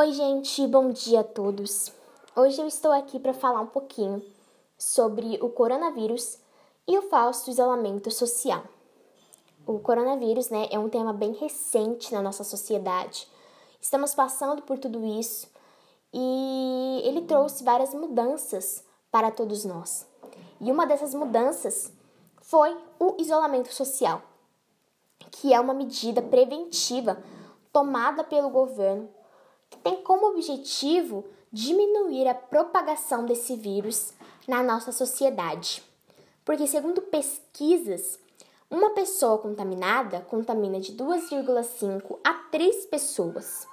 Oi, 0.00 0.12
gente, 0.12 0.66
bom 0.66 0.88
dia 0.92 1.20
a 1.20 1.24
todos. 1.24 1.92
Hoje 2.34 2.58
eu 2.58 2.66
estou 2.66 2.90
aqui 2.90 3.20
para 3.20 3.34
falar 3.34 3.60
um 3.60 3.66
pouquinho 3.66 4.24
sobre 4.78 5.38
o 5.42 5.50
coronavírus 5.50 6.38
e 6.88 6.96
o 6.96 7.02
falso 7.02 7.50
isolamento 7.50 8.10
social. 8.10 8.64
O 9.66 9.78
coronavírus, 9.78 10.48
né, 10.48 10.68
é 10.70 10.78
um 10.78 10.88
tema 10.88 11.12
bem 11.12 11.32
recente 11.32 12.14
na 12.14 12.22
nossa 12.22 12.42
sociedade. 12.42 13.28
Estamos 13.78 14.14
passando 14.14 14.62
por 14.62 14.78
tudo 14.78 15.04
isso 15.04 15.46
e 16.14 17.02
ele 17.04 17.20
trouxe 17.26 17.62
várias 17.62 17.92
mudanças 17.92 18.82
para 19.10 19.30
todos 19.30 19.66
nós. 19.66 20.06
E 20.62 20.72
uma 20.72 20.86
dessas 20.86 21.12
mudanças 21.12 21.92
foi 22.40 22.74
o 22.98 23.16
isolamento 23.18 23.70
social, 23.74 24.22
que 25.30 25.52
é 25.52 25.60
uma 25.60 25.74
medida 25.74 26.22
preventiva 26.22 27.22
tomada 27.70 28.24
pelo 28.24 28.48
governo 28.48 29.19
tem 29.82 30.02
como 30.02 30.28
objetivo 30.28 31.24
diminuir 31.52 32.28
a 32.28 32.34
propagação 32.34 33.24
desse 33.24 33.56
vírus 33.56 34.12
na 34.46 34.62
nossa 34.62 34.92
sociedade. 34.92 35.82
Porque, 36.44 36.66
segundo 36.66 37.02
pesquisas, 37.02 38.18
uma 38.70 38.90
pessoa 38.90 39.38
contaminada 39.38 40.20
contamina 40.20 40.80
de 40.80 40.92
2,5 40.92 42.18
a 42.22 42.34
3 42.50 42.86
pessoas, 42.86 43.66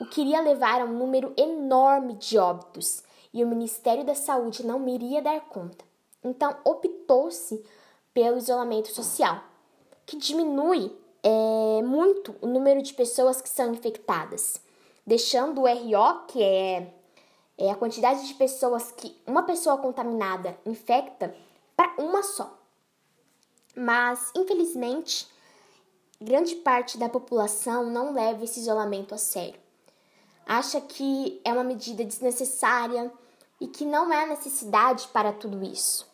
o 0.00 0.06
que 0.06 0.22
iria 0.22 0.40
levar 0.40 0.80
a 0.80 0.84
um 0.84 0.98
número 0.98 1.32
enorme 1.36 2.14
de 2.14 2.36
óbitos 2.36 3.02
e 3.32 3.44
o 3.44 3.46
Ministério 3.48 4.04
da 4.04 4.14
Saúde 4.14 4.66
não 4.66 4.88
iria 4.88 5.22
dar 5.22 5.40
conta. 5.40 5.84
Então, 6.22 6.56
optou-se 6.64 7.64
pelo 8.12 8.38
isolamento 8.38 8.88
social, 8.88 9.42
que 10.06 10.16
diminui 10.16 10.90
é, 11.22 11.82
muito 11.82 12.34
o 12.40 12.46
número 12.46 12.82
de 12.82 12.92
pessoas 12.94 13.40
que 13.40 13.48
são 13.48 13.72
infectadas, 13.72 14.60
deixando 15.06 15.62
o 15.62 15.66
RO, 15.66 16.26
que 16.26 16.42
é, 16.42 16.92
é 17.58 17.70
a 17.70 17.76
quantidade 17.76 18.26
de 18.26 18.34
pessoas 18.34 18.92
que 18.92 19.16
uma 19.26 19.42
pessoa 19.42 19.78
contaminada 19.78 20.58
infecta, 20.64 21.34
para 21.76 21.94
uma 21.98 22.22
só. 22.22 22.58
Mas, 23.76 24.30
infelizmente, 24.36 25.26
grande 26.20 26.54
parte 26.56 26.96
da 26.96 27.08
população 27.08 27.90
não 27.90 28.12
leva 28.12 28.44
esse 28.44 28.60
isolamento 28.60 29.14
a 29.14 29.18
sério. 29.18 29.60
Acha 30.46 30.80
que 30.80 31.40
é 31.44 31.52
uma 31.52 31.64
medida 31.64 32.04
desnecessária 32.04 33.12
e 33.60 33.66
que 33.66 33.84
não 33.84 34.12
é 34.12 34.26
necessidade 34.26 35.08
para 35.08 35.32
tudo 35.32 35.62
isso. 35.64 36.06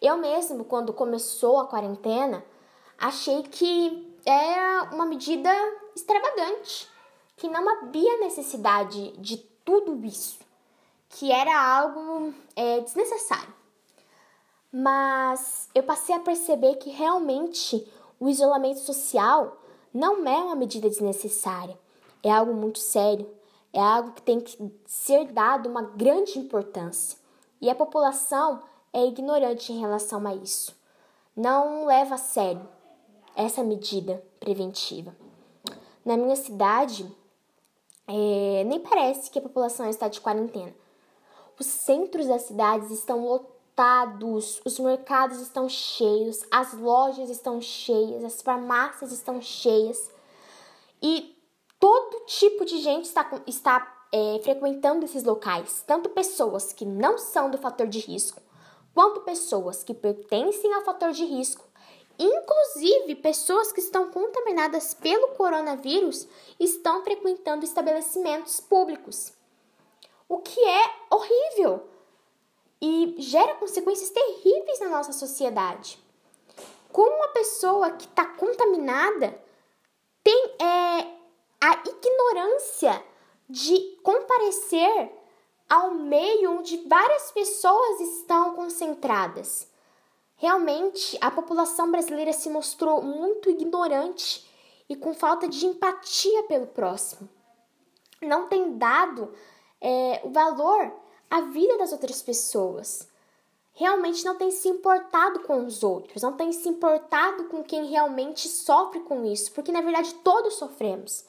Eu 0.00 0.16
mesmo, 0.16 0.64
quando 0.64 0.92
começou 0.92 1.58
a 1.58 1.66
quarentena, 1.66 2.44
achei 2.98 3.42
que 3.44 4.16
é 4.26 4.82
uma 4.92 5.06
medida 5.06 5.50
extravagante, 5.94 6.88
que 7.38 7.48
não 7.48 7.68
havia 7.68 8.18
necessidade 8.18 9.12
de 9.18 9.38
tudo 9.64 10.04
isso, 10.04 10.38
que 11.08 11.32
era 11.32 11.58
algo 11.58 12.34
é, 12.54 12.80
desnecessário. 12.80 13.54
Mas 14.72 15.68
eu 15.74 15.82
passei 15.82 16.14
a 16.14 16.20
perceber 16.20 16.74
que 16.76 16.90
realmente 16.90 17.90
o 18.20 18.28
isolamento 18.28 18.80
social 18.80 19.56
não 19.94 20.26
é 20.26 20.36
uma 20.36 20.56
medida 20.56 20.88
desnecessária, 20.88 21.78
é 22.22 22.30
algo 22.30 22.52
muito 22.52 22.78
sério, 22.78 23.28
é 23.72 23.80
algo 23.80 24.12
que 24.12 24.22
tem 24.22 24.40
que 24.40 24.58
ser 24.86 25.26
dado 25.32 25.68
uma 25.68 25.82
grande 25.82 26.38
importância. 26.38 27.18
E 27.60 27.70
a 27.70 27.74
população 27.74 28.62
é 28.92 29.04
ignorante 29.06 29.72
em 29.72 29.80
relação 29.80 30.26
a 30.26 30.34
isso. 30.34 30.76
Não 31.36 31.86
leva 31.86 32.16
a 32.16 32.18
sério 32.18 32.68
essa 33.34 33.62
medida 33.62 34.22
preventiva. 34.40 35.14
Na 36.04 36.16
minha 36.16 36.36
cidade, 36.36 37.06
é, 38.08 38.64
nem 38.64 38.80
parece 38.80 39.30
que 39.30 39.38
a 39.38 39.42
população 39.42 39.88
está 39.88 40.08
de 40.08 40.20
quarentena. 40.20 40.74
Os 41.60 41.66
centros 41.66 42.26
das 42.26 42.42
cidades 42.42 42.90
estão 42.90 43.26
lotados, 43.26 44.62
os 44.64 44.78
mercados 44.78 45.40
estão 45.40 45.68
cheios, 45.68 46.42
as 46.50 46.72
lojas 46.72 47.28
estão 47.28 47.60
cheias, 47.60 48.24
as 48.24 48.40
farmácias 48.40 49.12
estão 49.12 49.42
cheias 49.42 50.10
e 51.02 51.36
todo 51.78 52.24
tipo 52.24 52.64
de 52.64 52.78
gente 52.78 53.04
está, 53.04 53.30
está 53.46 54.06
é, 54.10 54.40
frequentando 54.42 55.04
esses 55.04 55.24
locais, 55.24 55.84
tanto 55.86 56.08
pessoas 56.08 56.72
que 56.72 56.86
não 56.86 57.18
são 57.18 57.50
do 57.50 57.58
fator 57.58 57.86
de 57.86 57.98
risco, 57.98 58.40
quanto 58.94 59.20
pessoas 59.20 59.84
que 59.84 59.92
pertencem 59.92 60.72
ao 60.72 60.82
fator 60.82 61.12
de 61.12 61.24
risco 61.26 61.67
Inclusive, 62.18 63.14
pessoas 63.16 63.70
que 63.70 63.80
estão 63.80 64.10
contaminadas 64.10 64.92
pelo 64.92 65.28
coronavírus 65.28 66.26
estão 66.58 67.04
frequentando 67.04 67.64
estabelecimentos 67.64 68.58
públicos, 68.58 69.32
o 70.28 70.38
que 70.38 70.60
é 70.60 70.96
horrível 71.10 71.88
e 72.80 73.14
gera 73.18 73.54
consequências 73.54 74.10
terríveis 74.10 74.80
na 74.80 74.88
nossa 74.88 75.12
sociedade. 75.12 75.98
Como 76.92 77.16
uma 77.16 77.28
pessoa 77.28 77.92
que 77.92 78.06
está 78.06 78.24
contaminada 78.24 79.40
tem 80.24 80.56
é, 80.60 81.06
a 81.60 81.82
ignorância 81.86 83.02
de 83.48 83.96
comparecer 84.02 85.12
ao 85.68 85.92
meio 85.92 86.52
onde 86.52 86.88
várias 86.88 87.30
pessoas 87.30 88.00
estão 88.00 88.54
concentradas. 88.54 89.68
Realmente, 90.38 91.18
a 91.20 91.32
população 91.32 91.90
brasileira 91.90 92.32
se 92.32 92.48
mostrou 92.48 93.02
muito 93.02 93.50
ignorante 93.50 94.48
e 94.88 94.94
com 94.94 95.12
falta 95.12 95.48
de 95.48 95.66
empatia 95.66 96.44
pelo 96.44 96.68
próximo. 96.68 97.28
Não 98.22 98.46
tem 98.46 98.78
dado 98.78 99.32
é, 99.80 100.20
o 100.22 100.30
valor 100.30 100.92
à 101.28 101.40
vida 101.40 101.76
das 101.76 101.90
outras 101.90 102.22
pessoas. 102.22 103.08
Realmente 103.72 104.24
não 104.24 104.36
tem 104.36 104.52
se 104.52 104.68
importado 104.68 105.40
com 105.40 105.66
os 105.66 105.82
outros, 105.82 106.22
não 106.22 106.32
tem 106.32 106.52
se 106.52 106.68
importado 106.68 107.44
com 107.44 107.62
quem 107.62 107.86
realmente 107.86 108.48
sofre 108.48 109.00
com 109.00 109.24
isso, 109.24 109.50
porque 109.52 109.72
na 109.72 109.80
verdade 109.80 110.14
todos 110.22 110.54
sofremos. 110.54 111.24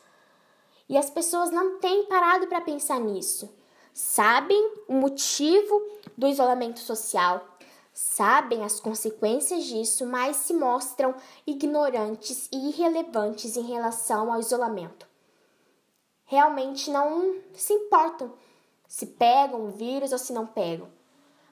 E 0.88 0.96
as 0.98 1.10
pessoas 1.10 1.50
não 1.50 1.80
têm 1.80 2.06
parado 2.06 2.46
para 2.46 2.62
pensar 2.62 3.00
nisso. 3.00 3.52
Sabem 3.92 4.72
o 4.88 4.94
motivo 4.94 5.82
do 6.16 6.28
isolamento 6.28 6.80
social, 6.80 7.58
sabem 7.94 8.64
as 8.64 8.80
consequências 8.80 9.66
disso, 9.66 10.06
mas 10.06 10.38
se 10.38 10.54
mostram 10.54 11.16
ignorantes 11.46 12.48
e 12.52 12.70
irrelevantes 12.70 13.58
em 13.58 13.64
relação 13.64 14.32
ao 14.32 14.40
isolamento. 14.40 15.08
Realmente 16.26 16.92
não 16.92 17.36
se 17.54 17.74
importam 17.74 18.34
se 18.90 19.06
pegam 19.06 19.68
o 19.68 19.70
vírus 19.70 20.12
ou 20.12 20.18
se 20.18 20.34
não 20.34 20.48
pegam. 20.48 20.90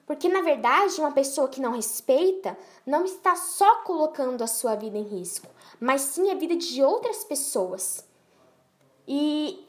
Porque, 0.04 0.28
na 0.28 0.40
verdade, 0.40 1.00
uma 1.00 1.12
pessoa 1.12 1.48
que 1.48 1.60
não 1.60 1.72
respeita 1.72 2.58
não 2.84 3.04
está 3.04 3.36
só 3.36 3.82
colocando 3.82 4.42
a 4.42 4.46
sua 4.46 4.74
vida 4.74 4.98
em 4.98 5.04
risco, 5.04 5.46
mas 5.78 6.00
sim 6.00 6.30
a 6.30 6.34
vida 6.34 6.56
de 6.56 6.82
outras 6.82 7.22
pessoas. 7.24 8.04
E 9.06 9.66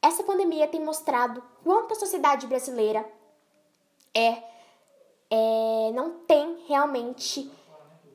essa 0.00 0.24
pandemia 0.24 0.66
tem 0.66 0.82
mostrado 0.82 1.42
quanto 1.62 1.92
a 1.92 1.96
sociedade 1.96 2.46
brasileira 2.46 3.08
é 4.14 4.42
é, 5.34 5.92
não 5.92 6.10
tem 6.26 6.58
realmente 6.68 7.50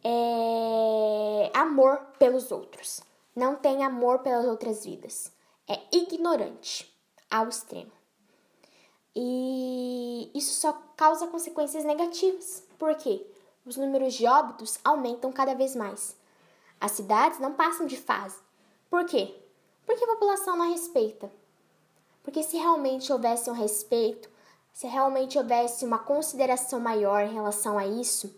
é, 0.03 1.51
amor 1.51 1.97
pelos 2.19 2.51
outros, 2.51 3.01
não 3.35 3.55
tem 3.55 3.83
amor 3.83 4.19
pelas 4.19 4.45
outras 4.45 4.85
vidas, 4.85 5.31
é 5.67 5.79
ignorante 5.91 6.95
ao 7.27 7.49
extremo. 7.49 7.91
E 9.15 10.29
isso 10.35 10.53
só 10.61 10.79
causa 10.95 11.25
consequências 11.25 11.83
negativas, 11.83 12.63
porque 12.77 13.25
os 13.65 13.77
números 13.77 14.13
de 14.13 14.27
óbitos 14.27 14.79
aumentam 14.83 15.31
cada 15.31 15.55
vez 15.55 15.75
mais. 15.75 16.15
As 16.79 16.91
cidades 16.91 17.39
não 17.39 17.53
passam 17.53 17.87
de 17.87 17.97
fase. 17.97 18.37
Por 18.91 19.05
quê? 19.05 19.33
Porque 19.87 20.03
a 20.03 20.07
população 20.07 20.55
não 20.55 20.69
respeita. 20.69 21.31
Porque 22.21 22.43
se 22.43 22.57
realmente 22.57 23.11
houvesse 23.11 23.49
um 23.49 23.53
respeito, 23.53 24.29
se 24.77 24.85
realmente 24.85 25.39
houvesse 25.39 25.83
uma 25.83 25.97
consideração 25.97 26.79
maior 26.79 27.23
em 27.23 27.33
relação 27.33 27.79
a 27.79 27.87
isso, 27.87 28.31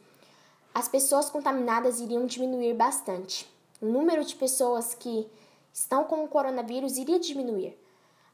as 0.74 0.88
pessoas 0.88 1.30
contaminadas 1.30 2.00
iriam 2.00 2.26
diminuir 2.26 2.76
bastante. 2.76 3.46
O 3.82 3.86
número 3.86 4.24
de 4.24 4.36
pessoas 4.36 4.96
que 4.96 5.30
estão 5.74 6.06
com 6.06 6.24
o 6.24 6.30
coronavírus 6.30 6.96
iria 6.96 7.20
diminuir. 7.20 7.78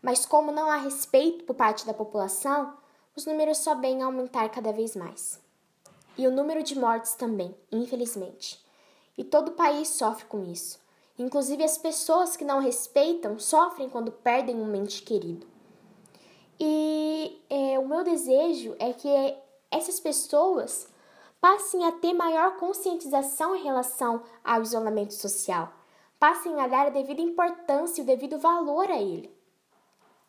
Mas 0.04 0.24
como 0.24 0.52
não 0.52 0.70
há 0.70 0.76
respeito 0.76 1.46
por 1.46 1.56
parte 1.56 1.84
da 1.84 1.96
população, 1.96 2.78
os 3.16 3.26
números 3.26 3.58
só 3.58 3.74
vêm 3.74 4.04
aumentar 4.04 4.50
cada 4.50 4.72
vez 4.72 4.96
mais. 4.96 5.42
E 6.16 6.28
o 6.28 6.32
número 6.32 6.62
de 6.62 6.78
mortes 6.78 7.16
também, 7.16 7.56
infelizmente. 7.72 8.64
E 9.18 9.24
todo 9.24 9.48
o 9.48 9.56
país 9.56 9.88
sofre 9.88 10.26
com 10.26 10.44
isso. 10.44 10.80
Inclusive 11.18 11.64
as 11.64 11.76
pessoas 11.76 12.38
que 12.38 12.46
não 12.46 12.60
respeitam 12.60 13.40
sofrem 13.40 13.90
quando 13.90 14.12
perdem 14.12 14.58
um 14.58 14.68
mente 14.68 15.02
querido. 15.02 15.55
E 16.60 17.42
é, 17.50 17.80
o 17.80 17.88
meu 17.88 18.04
desejo 18.04 18.76
é 18.80 18.94
que 18.94 19.10
essas 19.70 20.00
pessoas 20.00 20.88
passem 21.42 21.86
a 21.86 21.92
ter 21.92 22.14
maior 22.14 22.58
conscientização 22.58 23.56
em 23.56 23.64
relação 23.64 24.24
ao 24.44 24.62
isolamento 24.62 25.14
social, 25.14 25.72
passem 26.20 26.60
a 26.60 26.68
dar 26.68 26.88
a 26.88 26.90
devida 26.90 27.22
importância 27.22 28.02
e 28.02 28.04
o 28.04 28.08
devido 28.08 28.40
valor 28.40 28.90
a 28.90 29.00
ele. 29.00 29.34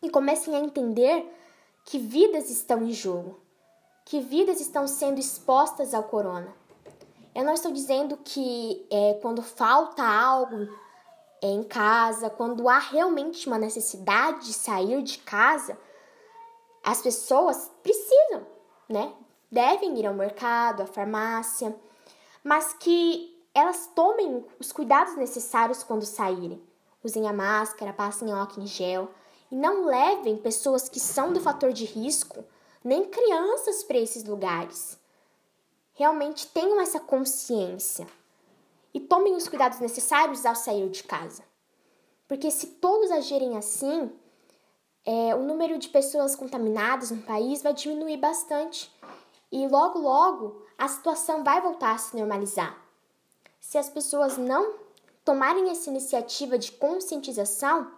e 0.03 0.11
comecem 0.11 0.55
a 0.55 0.61
entender 0.61 1.27
que 1.85 1.99
vidas 1.99 2.51
estão 2.51 2.83
em 2.83 2.93
jogo, 2.93 3.41
que 4.05 4.21
vidas 4.21 4.61
estão 4.61 4.87
sendo 4.87 5.19
expostas 5.19 5.95
ao 5.95 6.05
corona. 6.05 6.55
Eu 7.35 7.45
não 7.45 7.55
estou 7.55 7.73
dizendo 7.73 8.17
que 8.19 8.87
é, 8.91 9.15
quando 9.23 9.43
falta 9.43 10.03
algo 10.03 10.69
é, 11.43 11.49
em 11.49 11.63
casa, 11.63 12.31
quando 12.31 12.69
há 12.69 12.79
realmente 12.79 13.47
uma 13.47 13.59
necessidade 13.59 14.47
de 14.47 14.53
sair 14.53 15.03
de 15.03 15.19
casa, 15.19 15.79
as 16.87 17.03
pessoas 17.03 17.71
precisam, 17.83 18.47
né? 18.89 19.13
Devem 19.51 19.99
ir 19.99 20.07
ao 20.07 20.15
mercado, 20.15 20.83
à 20.83 20.87
farmácia, 20.87 21.77
mas 22.43 22.73
que 22.73 23.37
elas 23.55 23.91
tomem 23.95 24.45
os 24.59 24.73
cuidados 24.73 25.17
necessários 25.17 25.83
quando 25.83 26.07
saírem. 26.07 26.63
Usem 27.05 27.29
a 27.29 27.33
máscara, 27.33 27.93
passem 27.93 28.33
álcool 28.33 28.63
em 28.63 28.67
gel 28.67 29.11
e 29.51 29.55
não 29.55 29.85
levem 29.85 30.39
pessoas 30.39 30.89
que 30.89 30.99
são 30.99 31.33
do 31.33 31.41
fator 31.41 31.73
de 31.73 31.85
risco, 31.85 32.45
nem 32.83 33.05
crianças 33.05 33.85
para 33.85 33.99
esses 33.99 34.25
lugares 34.25 34.99
realmente 35.97 36.47
tenham 36.49 36.81
essa 36.81 37.01
consciência 37.01 38.07
e 38.93 39.01
tomem 39.01 39.35
os 39.35 39.49
cuidados 39.49 39.81
necessários 39.81 40.47
ao 40.47 40.55
sair 40.55 40.89
de 40.91 41.03
casa. 41.03 41.43
Porque 42.29 42.51
se 42.51 42.67
todos 42.67 43.11
agirem 43.11 43.57
assim, 43.57 44.13
é, 45.07 45.35
o 45.35 45.45
número 45.45 45.79
de 45.79 45.89
pessoas 45.89 46.35
contaminadas 46.35 47.13
no 47.13 47.23
país 47.23 47.63
vai 47.63 47.73
diminuir 47.73 48.17
bastante 48.17 48.93
e 49.53 49.67
logo, 49.69 50.01
logo 50.01 50.67
a 50.77 50.89
situação 50.89 51.45
vai 51.45 51.61
voltar 51.61 51.95
a 51.95 51.99
se 51.99 52.17
normalizar. 52.17 52.77
Se 53.61 53.79
as 53.79 53.89
pessoas 53.89 54.37
não 54.37 54.75
tomarem 55.25 55.71
essa 55.71 55.89
iniciativa 55.89 56.59
de 56.59 56.73
conscientização, 56.73 57.91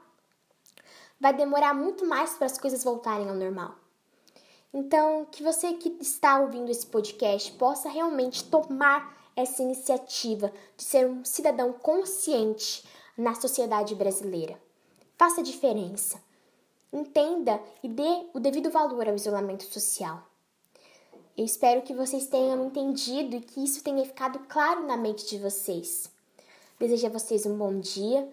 vai 1.19 1.33
demorar 1.33 1.75
muito 1.75 2.07
mais 2.07 2.35
para 2.35 2.47
as 2.47 2.59
coisas 2.59 2.85
voltarem 2.85 3.29
ao 3.29 3.35
normal. 3.35 3.75
Então, 4.73 5.27
que 5.31 5.43
você 5.43 5.73
que 5.73 5.97
está 6.01 6.39
ouvindo 6.41 6.71
esse 6.71 6.87
podcast 6.87 7.51
possa 7.53 7.89
realmente 7.89 8.45
tomar 8.45 9.17
essa 9.35 9.63
iniciativa 9.63 10.53
de 10.77 10.85
ser 10.85 11.07
um 11.07 11.25
cidadão 11.25 11.73
consciente 11.73 12.87
na 13.17 13.35
sociedade 13.35 13.95
brasileira. 13.95 14.61
Faça 15.17 15.43
diferença. 15.43 16.28
Entenda 16.93 17.61
e 17.83 17.89
dê 17.89 18.27
o 18.33 18.41
devido 18.41 18.71
valor 18.71 19.09
ao 19.09 19.15
isolamento 19.15 19.65
social. 19.65 20.23
Eu 21.37 21.45
espero 21.45 21.83
que 21.83 21.95
vocês 21.95 22.27
tenham 22.27 22.67
entendido 22.67 23.37
e 23.37 23.41
que 23.41 23.63
isso 23.63 23.83
tenha 23.85 24.05
ficado 24.05 24.41
claro 24.49 24.87
na 24.87 24.97
mente 24.97 25.27
de 25.27 25.39
vocês. 25.39 26.11
Desejo 26.79 27.07
a 27.07 27.11
vocês 27.11 27.47
um 27.47 27.57
bom 27.57 27.79
dia 27.79 28.29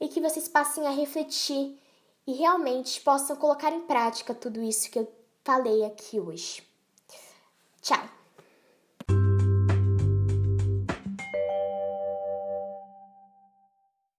e 0.00 0.08
que 0.08 0.20
vocês 0.20 0.48
passem 0.48 0.86
a 0.86 0.90
refletir 0.90 1.78
e 2.26 2.32
realmente 2.32 3.00
possam 3.00 3.36
colocar 3.36 3.72
em 3.72 3.82
prática 3.82 4.34
tudo 4.34 4.62
isso 4.62 4.90
que 4.90 4.98
eu 4.98 5.12
falei 5.44 5.84
aqui 5.84 6.18
hoje. 6.18 6.62
Tchau! 7.82 8.25